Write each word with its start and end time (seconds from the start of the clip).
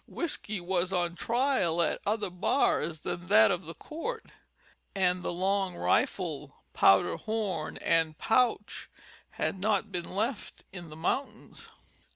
Whiskey 0.07 0.59
was 0.59 0.91
on 0.91 1.15
trial 1.15 1.79
at 1.79 2.01
other 2.07 2.31
bars 2.31 3.01
than 3.01 3.27
that 3.27 3.51
of 3.51 3.65
the 3.65 3.75
court, 3.75 4.25
and 4.95 5.21
the 5.21 5.31
long 5.31 5.75
rifle, 5.75 6.55
powder 6.73 7.17
horn 7.17 7.77
and 7.77 8.17
pouch 8.17 8.89
had 9.33 9.59
not 9.59 9.91
been 9.91 10.09
left 10.15 10.63
in 10.73 10.89
the 10.89 10.95
mountains. 10.95 11.69